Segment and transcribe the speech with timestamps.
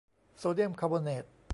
[0.37, 1.23] โซเดียมคาร์บอเนต